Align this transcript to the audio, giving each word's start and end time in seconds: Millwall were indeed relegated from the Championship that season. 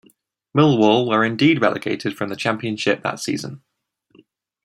Millwall 0.57 1.07
were 1.07 1.23
indeed 1.23 1.61
relegated 1.61 2.17
from 2.17 2.29
the 2.29 2.35
Championship 2.35 3.03
that 3.03 3.19
season. 3.19 3.61